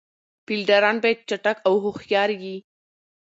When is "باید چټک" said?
1.03-1.57